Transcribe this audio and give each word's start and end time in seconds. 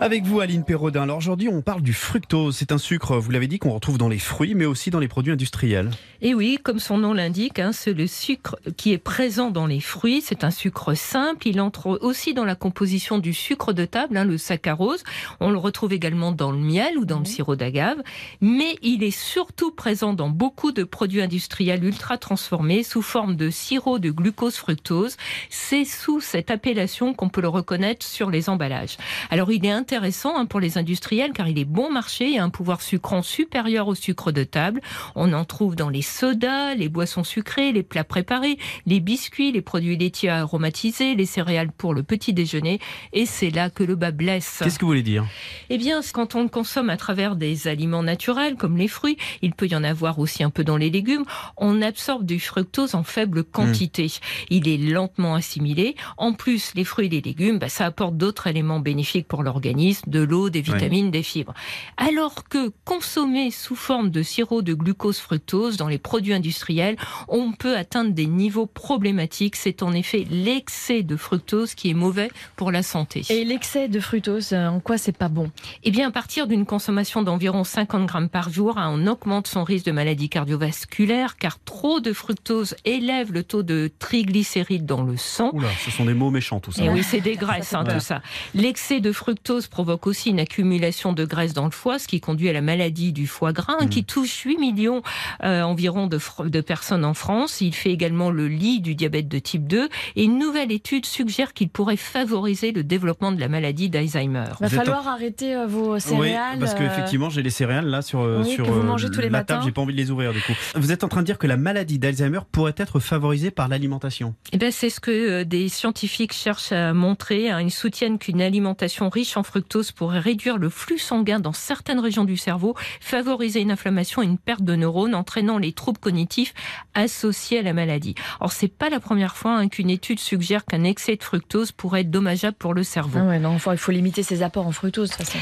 Avec 0.00 0.22
vous, 0.22 0.38
Aline 0.38 0.62
Perraudin. 0.62 1.02
Alors 1.02 1.16
aujourd'hui, 1.16 1.48
on 1.48 1.60
parle 1.60 1.82
du 1.82 1.92
fructose. 1.92 2.56
C'est 2.56 2.70
un 2.70 2.78
sucre, 2.78 3.16
vous 3.16 3.32
l'avez 3.32 3.48
dit, 3.48 3.58
qu'on 3.58 3.72
retrouve 3.72 3.98
dans 3.98 4.08
les 4.08 4.20
fruits, 4.20 4.54
mais 4.54 4.64
aussi 4.64 4.90
dans 4.90 5.00
les 5.00 5.08
produits 5.08 5.32
industriels. 5.32 5.90
Et 6.22 6.34
oui, 6.34 6.56
comme 6.62 6.78
son 6.78 6.98
nom 6.98 7.12
l'indique, 7.12 7.58
hein, 7.58 7.72
c'est 7.72 7.94
le 7.94 8.06
sucre 8.06 8.56
qui 8.76 8.92
est 8.92 8.98
présent 8.98 9.50
dans 9.50 9.66
les 9.66 9.80
fruits. 9.80 10.20
C'est 10.20 10.44
un 10.44 10.52
sucre 10.52 10.94
simple. 10.94 11.48
Il 11.48 11.60
entre 11.60 11.98
aussi 12.00 12.32
dans 12.32 12.44
la 12.44 12.54
composition 12.54 13.18
du 13.18 13.34
sucre 13.34 13.72
de 13.72 13.84
table, 13.86 14.16
hein, 14.16 14.24
le 14.24 14.38
saccharose. 14.38 15.02
On 15.40 15.50
le 15.50 15.58
retrouve 15.58 15.92
également 15.92 16.30
dans 16.30 16.52
le 16.52 16.58
miel 16.58 16.96
ou 16.96 17.04
dans 17.04 17.18
le 17.18 17.24
sirop 17.24 17.56
d'agave. 17.56 17.98
Mais 18.40 18.76
il 18.82 19.02
est 19.02 19.10
surtout 19.10 19.72
présent 19.72 20.12
dans 20.12 20.28
beaucoup 20.28 20.70
de 20.70 20.84
produits 20.84 21.22
industriels 21.22 21.82
ultra 21.82 22.18
transformés 22.18 22.84
sous 22.84 23.02
forme 23.02 23.34
de 23.34 23.50
sirop 23.50 23.98
de 23.98 24.12
glucose 24.12 24.54
fructose. 24.54 25.16
C'est 25.50 25.84
sous 25.84 26.20
cette 26.20 26.52
appellation 26.52 27.14
qu'on 27.14 27.28
peut 27.28 27.40
le 27.40 27.48
reconnaître 27.48 28.06
sur 28.06 28.30
les 28.30 28.48
emballages. 28.48 28.96
Alors 29.30 29.50
il 29.50 29.66
est 29.66 29.72
intéressant 29.88 30.36
hein, 30.36 30.44
pour 30.44 30.60
les 30.60 30.76
industriels 30.76 31.32
car 31.32 31.48
il 31.48 31.58
est 31.58 31.64
bon 31.64 31.90
marché 31.90 32.32
et 32.32 32.38
a 32.38 32.44
un 32.44 32.50
pouvoir 32.50 32.82
sucrant 32.82 33.22
supérieur 33.22 33.88
au 33.88 33.94
sucre 33.94 34.32
de 34.32 34.44
table. 34.44 34.82
On 35.14 35.32
en 35.32 35.46
trouve 35.46 35.76
dans 35.76 35.88
les 35.88 36.02
sodas, 36.02 36.74
les 36.74 36.90
boissons 36.90 37.24
sucrées, 37.24 37.72
les 37.72 37.82
plats 37.82 38.04
préparés, 38.04 38.58
les 38.84 39.00
biscuits, 39.00 39.50
les 39.50 39.62
produits 39.62 39.96
laitiers 39.96 40.28
aromatisés, 40.28 41.14
les 41.14 41.24
céréales 41.24 41.72
pour 41.72 41.94
le 41.94 42.02
petit 42.02 42.34
déjeuner. 42.34 42.80
Et 43.14 43.24
c'est 43.24 43.48
là 43.48 43.70
que 43.70 43.82
le 43.82 43.94
bas 43.94 44.10
blesse. 44.10 44.60
Qu'est-ce 44.62 44.78
que 44.78 44.84
vous 44.84 44.90
voulez 44.90 45.02
dire? 45.02 45.24
Eh 45.70 45.78
bien, 45.78 46.02
quand 46.12 46.34
on 46.34 46.42
le 46.42 46.50
consomme 46.50 46.90
à 46.90 46.98
travers 46.98 47.34
des 47.34 47.66
aliments 47.66 48.02
naturels 48.02 48.56
comme 48.56 48.76
les 48.76 48.88
fruits, 48.88 49.16
il 49.40 49.54
peut 49.54 49.68
y 49.68 49.74
en 49.74 49.84
avoir 49.84 50.18
aussi 50.18 50.44
un 50.44 50.50
peu 50.50 50.64
dans 50.64 50.76
les 50.76 50.90
légumes, 50.90 51.24
on 51.56 51.80
absorbe 51.80 52.26
du 52.26 52.40
fructose 52.40 52.94
en 52.94 53.04
faible 53.04 53.42
quantité. 53.42 54.12
Il 54.50 54.68
est 54.68 54.76
lentement 54.76 55.34
assimilé. 55.34 55.96
En 56.18 56.34
plus, 56.34 56.74
les 56.74 56.84
fruits 56.84 57.06
et 57.06 57.08
les 57.08 57.22
légumes, 57.22 57.58
bah, 57.58 57.70
ça 57.70 57.86
apporte 57.86 58.18
d'autres 58.18 58.48
éléments 58.48 58.80
bénéfiques 58.80 59.28
pour 59.28 59.42
l'organisme 59.42 59.77
de 60.06 60.20
l'eau, 60.20 60.50
des 60.50 60.60
vitamines, 60.60 61.10
des 61.10 61.22
fibres. 61.22 61.54
Alors 61.96 62.44
que 62.48 62.70
consommer 62.84 63.50
sous 63.50 63.76
forme 63.76 64.10
de 64.10 64.22
sirop 64.22 64.62
de 64.62 64.74
glucose 64.74 65.18
fructose 65.18 65.76
dans 65.76 65.88
les 65.88 65.98
produits 65.98 66.34
industriels, 66.34 66.96
on 67.28 67.52
peut 67.52 67.76
atteindre 67.76 68.12
des 68.12 68.26
niveaux 68.26 68.66
problématiques. 68.66 69.56
C'est 69.56 69.82
en 69.82 69.92
effet 69.92 70.26
l'excès 70.30 71.02
de 71.02 71.16
fructose 71.16 71.74
qui 71.74 71.90
est 71.90 71.94
mauvais 71.94 72.30
pour 72.56 72.72
la 72.72 72.82
santé. 72.82 73.22
Et 73.30 73.44
l'excès 73.44 73.88
de 73.88 74.00
fructose, 74.00 74.52
euh, 74.52 74.66
en 74.66 74.80
quoi 74.80 74.98
c'est 74.98 75.16
pas 75.16 75.28
bon? 75.28 75.50
Eh 75.84 75.90
bien, 75.90 76.08
à 76.08 76.10
partir 76.10 76.46
d'une 76.46 76.66
consommation 76.66 77.22
d'environ 77.22 77.64
50 77.64 78.06
grammes 78.06 78.28
par 78.28 78.50
jour, 78.50 78.78
hein, 78.78 78.90
on 78.92 79.06
augmente 79.06 79.46
son 79.46 79.64
risque 79.64 79.86
de 79.86 79.92
maladie 79.92 80.28
cardiovasculaire 80.28 81.36
car 81.36 81.62
trop 81.62 82.00
de 82.00 82.12
fructose 82.12 82.74
élève 82.84 83.32
le 83.32 83.44
taux 83.44 83.62
de 83.62 83.90
triglycérides 83.98 84.86
dans 84.86 85.02
le 85.02 85.16
sang. 85.16 85.50
Oula, 85.52 85.68
ce 85.84 85.90
sont 85.90 86.04
des 86.04 86.14
mots 86.14 86.30
méchants 86.30 86.60
tout 86.60 86.72
ça. 86.72 86.82
Et 86.82 86.88
oui, 86.88 87.02
c'est 87.02 87.20
des 87.20 87.36
graisses, 87.36 87.74
hein, 87.74 87.84
tout 87.84 88.00
ça. 88.00 88.22
L'excès 88.54 89.00
de 89.00 89.12
fructose 89.12 89.67
provoque 89.68 90.06
aussi 90.06 90.30
une 90.30 90.40
accumulation 90.40 91.12
de 91.12 91.24
graisse 91.24 91.52
dans 91.54 91.64
le 91.64 91.70
foie, 91.70 91.98
ce 91.98 92.08
qui 92.08 92.20
conduit 92.20 92.48
à 92.48 92.52
la 92.52 92.60
maladie 92.60 93.12
du 93.12 93.26
foie 93.26 93.52
gras, 93.52 93.76
hein, 93.80 93.86
qui 93.86 94.04
touche 94.04 94.42
8 94.44 94.58
millions 94.58 95.02
euh, 95.44 95.62
environ 95.62 96.06
de, 96.06 96.18
de, 96.44 96.60
personnes 96.60 97.04
en 97.04 97.14
France. 97.14 97.60
Il 97.60 97.74
fait 97.74 97.90
également 97.90 98.30
le 98.30 98.48
lit 98.48 98.80
du 98.80 98.94
diabète 98.94 99.28
de 99.28 99.38
type 99.38 99.66
2. 99.66 99.88
Et 100.16 100.24
une 100.24 100.38
nouvelle 100.38 100.72
étude 100.72 101.06
suggère 101.06 101.52
qu'il 101.52 101.68
pourrait 101.68 101.96
favoriser 101.96 102.72
le 102.72 102.82
développement 102.84 103.32
de 103.32 103.40
la 103.40 103.48
maladie 103.48 103.88
d'Alzheimer. 103.88 104.44
Il 104.60 104.66
va 104.66 104.68
falloir 104.68 105.08
arrêter 105.08 105.54
euh, 105.54 105.66
vos 105.66 105.98
céréales. 105.98 106.54
Oui, 106.54 106.60
parce 106.60 106.74
qu'effectivement, 106.74 107.30
j'ai 107.30 107.42
les 107.42 107.50
céréales 107.50 107.86
là 107.86 108.02
sur, 108.02 108.20
oui, 108.20 108.50
sur 108.50 108.66
que 108.66 108.70
vous 108.70 108.82
mangez 108.82 109.10
tous 109.10 109.20
les 109.20 109.28
la 109.28 109.38
matins. 109.38 109.54
table. 109.54 109.64
J'ai 109.66 109.72
pas 109.72 109.82
envie 109.82 109.92
de 109.92 109.98
les 109.98 110.10
ouvrir 110.10 110.32
du 110.32 110.40
coup. 110.40 110.52
Vous 110.74 110.92
êtes 110.92 111.04
en 111.04 111.08
train 111.08 111.20
de 111.20 111.26
dire 111.26 111.38
que 111.38 111.46
la 111.46 111.56
maladie 111.56 111.98
d'Alzheimer 111.98 112.40
pourrait 112.52 112.74
être 112.76 113.00
favorisée 113.00 113.50
par 113.50 113.68
l'alimentation 113.68 114.34
Eh 114.52 114.58
ben, 114.58 114.70
c'est 114.70 114.90
ce 114.90 115.00
que 115.00 115.10
euh, 115.10 115.44
des 115.44 115.68
scientifiques 115.68 116.32
cherchent 116.32 116.72
à 116.72 116.92
montrer. 116.92 117.50
Hein. 117.50 117.60
Ils 117.60 117.70
soutiennent 117.70 118.18
qu'une 118.18 118.42
alimentation 118.42 119.08
riche 119.08 119.36
en 119.36 119.42
fructose 119.58 119.90
pourrait 119.90 120.20
réduire 120.20 120.56
le 120.56 120.68
flux 120.68 120.98
sanguin 120.98 121.40
dans 121.40 121.52
certaines 121.52 121.98
régions 121.98 122.24
du 122.24 122.36
cerveau, 122.36 122.76
favoriser 123.00 123.60
une 123.60 123.72
inflammation 123.72 124.22
et 124.22 124.24
une 124.24 124.38
perte 124.38 124.62
de 124.62 124.76
neurones, 124.76 125.16
entraînant 125.16 125.58
les 125.58 125.72
troubles 125.72 125.98
cognitifs 125.98 126.54
associés 126.94 127.58
à 127.58 127.62
la 127.62 127.72
maladie. 127.72 128.14
Or, 128.38 128.52
c'est 128.52 128.68
pas 128.68 128.88
la 128.88 129.00
première 129.00 129.34
fois 129.34 129.56
hein, 129.56 129.68
qu'une 129.68 129.90
étude 129.90 130.20
suggère 130.20 130.64
qu'un 130.64 130.84
excès 130.84 131.16
de 131.16 131.24
fructose 131.24 131.72
pourrait 131.72 132.02
être 132.02 132.10
dommageable 132.12 132.56
pour 132.56 132.72
le 132.72 132.84
cerveau. 132.84 133.18
Ah 133.18 133.40
non, 133.40 133.48
enfin, 133.48 133.72
il 133.72 133.78
faut 133.78 133.90
limiter 133.90 134.22
ses 134.22 134.44
apports 134.44 134.68
en 134.68 134.70
fructose 134.70 135.10
de 135.10 135.16
toute. 135.16 135.36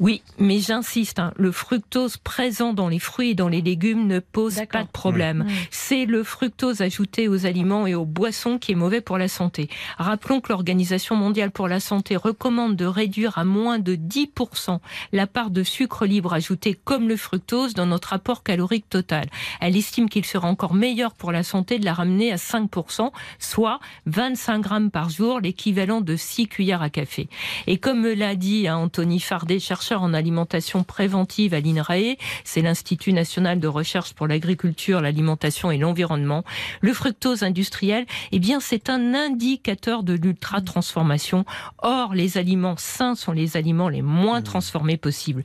Oui, 0.00 0.22
mais 0.38 0.60
j'insiste, 0.60 1.18
hein, 1.18 1.32
le 1.36 1.50
fructose 1.50 2.16
présent 2.18 2.72
dans 2.72 2.88
les 2.88 3.00
fruits 3.00 3.30
et 3.30 3.34
dans 3.34 3.48
les 3.48 3.60
légumes 3.60 4.06
ne 4.06 4.20
pose 4.20 4.60
pas 4.70 4.84
de 4.84 4.88
problème. 4.88 5.38
Mmh. 5.38 5.48
C'est 5.70 6.04
le 6.04 6.22
fructose 6.22 6.82
ajouté 6.82 7.26
aux 7.26 7.46
aliments 7.46 7.86
et 7.86 7.96
aux 7.96 8.04
boissons 8.04 8.58
qui 8.58 8.72
est 8.72 8.76
mauvais 8.76 9.00
pour 9.00 9.18
la 9.18 9.26
santé. 9.26 9.68
Rappelons 9.98 10.40
que 10.40 10.52
l'Organisation 10.52 11.16
mondiale 11.16 11.50
pour 11.50 11.66
la 11.66 11.80
santé 11.80 12.14
recommande 12.14 12.76
de 12.76 12.84
réduire 12.84 13.38
à 13.38 13.44
moins 13.44 13.80
de 13.80 13.96
10% 13.96 14.78
la 15.12 15.26
part 15.26 15.50
de 15.50 15.64
sucre 15.64 16.06
libre 16.06 16.32
ajouté 16.32 16.74
comme 16.74 17.08
le 17.08 17.16
fructose 17.16 17.74
dans 17.74 17.86
notre 17.86 18.12
apport 18.12 18.44
calorique 18.44 18.88
total. 18.88 19.26
Elle 19.60 19.76
estime 19.76 20.08
qu'il 20.08 20.24
sera 20.24 20.46
encore 20.46 20.74
meilleur 20.74 21.14
pour 21.14 21.32
la 21.32 21.42
santé 21.42 21.80
de 21.80 21.84
la 21.84 21.94
ramener 21.94 22.32
à 22.32 22.36
5%, 22.36 23.10
soit 23.40 23.80
25 24.06 24.60
grammes 24.60 24.90
par 24.90 25.10
jour, 25.10 25.40
l'équivalent 25.40 26.00
de 26.00 26.14
6 26.14 26.46
cuillères 26.46 26.82
à 26.82 26.90
café. 26.90 27.28
Et 27.66 27.78
comme 27.78 28.00
me 28.00 28.14
l'a 28.14 28.36
dit 28.36 28.68
hein, 28.68 28.76
Anthony 28.76 29.18
Fardet, 29.18 29.58
chercheur 29.58 29.87
en 29.96 30.14
alimentation 30.14 30.84
préventive 30.84 31.54
à 31.54 31.60
l'INRAE, 31.60 32.16
c'est 32.44 32.62
l'Institut 32.62 33.12
national 33.12 33.60
de 33.60 33.68
recherche 33.68 34.12
pour 34.12 34.26
l'agriculture, 34.26 35.00
l'alimentation 35.00 35.70
et 35.70 35.78
l'environnement, 35.78 36.44
le 36.80 36.92
fructose 36.92 37.42
industriel, 37.42 38.06
eh 38.32 38.38
bien, 38.38 38.60
c'est 38.60 38.90
un 38.90 39.14
indicateur 39.14 40.02
de 40.02 40.14
l'ultra-transformation. 40.14 41.44
Or, 41.78 42.14
les 42.14 42.38
aliments 42.38 42.76
sains 42.76 43.14
sont 43.14 43.32
les 43.32 43.56
aliments 43.56 43.88
les 43.88 44.02
moins 44.02 44.42
transformés 44.42 44.96
possibles. 44.96 45.42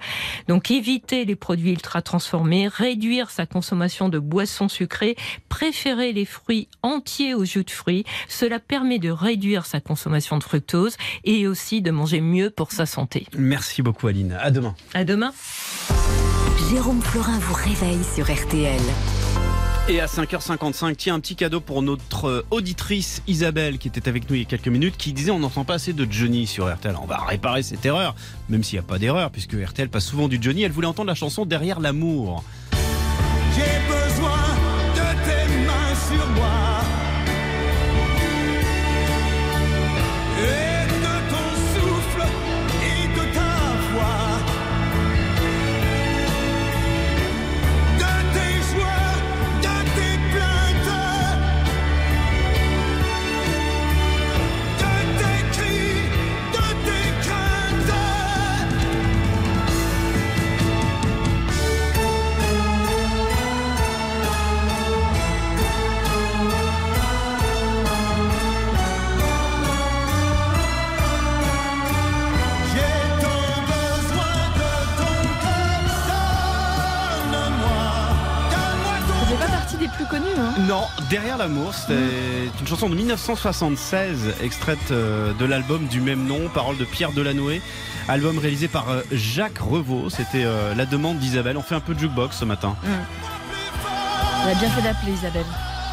Donc, 0.48 0.72
éviter 0.72 1.25
les 1.25 1.36
produits 1.36 1.72
ultra-transformés, 1.72 2.68
réduire 2.68 3.30
sa 3.30 3.46
consommation 3.46 4.10
de 4.10 4.20
boissons 4.20 4.70
sucrées, 4.70 5.16
préférer 5.50 6.14
les 6.14 6.25
fruits 6.25 6.68
entiers 6.81 7.34
au 7.34 7.46
jus 7.46 7.64
de 7.64 7.72
fruits, 7.72 8.04
cela 8.28 8.60
permet 8.60 9.00
de 9.00 9.10
réduire 9.10 9.66
sa 9.66 9.80
consommation 9.80 10.38
de 10.38 10.44
fructose 10.44 10.98
et 11.24 11.48
aussi 11.48 11.81
de 11.81 11.92
manger 11.92 12.22
mieux 12.22 12.50
pour 12.50 12.72
sa 12.72 12.86
santé. 12.86 13.28
Merci 13.38 13.81
beaucoup 13.81 14.08
Aline. 14.08 14.33
À 14.40 14.52
demain. 14.52 14.76
À 14.94 15.04
demain. 15.04 15.34
Jérôme 16.70 17.02
Florin 17.02 17.40
vous 17.40 17.54
réveille 17.54 18.04
sur 18.16 18.26
RTL. 18.26 18.82
Et 19.90 20.00
à 20.00 20.06
5h55, 20.06 20.96
tiens, 20.96 21.16
un 21.16 21.20
petit 21.20 21.36
cadeau 21.36 21.60
pour 21.60 21.82
notre 21.82 22.46
auditrice 22.52 23.22
Isabelle 23.28 23.78
qui 23.78 23.90
était 23.90 24.08
avec 24.08 24.30
nous 24.30 24.36
il 24.38 24.44
y 24.44 24.46
a 24.46 24.48
quelques 24.48 24.70
minutes, 24.70 24.96
qui 24.98 25.12
disait 25.12 25.32
on 25.32 25.40
n'entend 25.40 25.66
pas 25.66 25.74
assez 25.74 25.92
de 25.92 26.08
Johnny 26.10 26.48
sur 26.48 26.74
RTL. 26.74 26.96
On 27.02 27.06
va 27.06 27.18
réparer 27.18 27.64
cette 27.64 27.86
erreur, 27.86 28.16
même 28.48 28.64
s'il 28.64 28.80
n'y 28.80 28.86
a 28.86 28.88
pas 28.88 28.98
d'erreur, 28.98 29.30
puisque 29.30 29.54
RTL 29.54 29.90
passe 29.90 30.06
souvent 30.06 30.30
du 30.30 30.40
Johnny. 30.42 30.64
Elle 30.64 30.72
voulait 30.72 30.88
entendre 30.88 31.10
la 31.10 31.16
chanson 31.16 31.46
Derrière 31.46 31.82
l'amour. 31.82 32.46
J'ai 33.56 33.93
Non, 80.74 80.88
Derrière 81.08 81.38
l'amour, 81.38 81.72
c'est 81.75 81.94
une 82.60 82.66
chanson 82.66 82.90
de 82.90 82.96
1976, 82.96 84.38
extraite 84.42 84.80
euh, 84.90 85.31
de 85.34 85.46
l'album 85.46 85.86
du 85.86 86.02
même 86.02 86.25
nom, 86.25 86.50
paroles 86.52 86.78
de 86.78 86.84
Pierre 86.84 87.12
Delanoë, 87.12 87.62
album 88.08 88.40
réalisé 88.40 88.68
par 88.68 88.90
euh, 88.90 89.04
Jacques 89.12 89.60
Revaux. 89.60 90.10
C'était 90.10 90.46
euh, 90.46 90.74
la 90.74 90.88
demande 90.88 91.20
d'Isabelle. 91.20 91.58
On 91.58 91.62
fait 91.62 91.75
un 91.75 91.80
peu 91.80 91.94
de 91.94 92.00
jukebox 92.00 92.36
ce 92.36 92.46
matin. 92.46 92.75
Elle 94.46 94.50
a 94.50 94.56
bien 94.56 94.70
fait 94.72 94.81
d'appeler 94.81 95.12
Isabelle, 95.12 95.46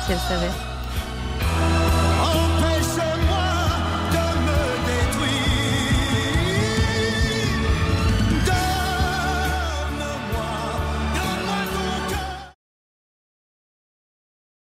si 0.07 0.13
elle 0.13 0.19
savait. 0.19 0.70